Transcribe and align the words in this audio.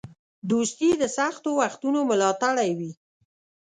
دوستي 0.49 0.89
د 1.01 1.03
سختو 1.17 1.49
وختونو 1.61 1.99
ملاتړی 2.09 2.71
وي. 2.79 2.91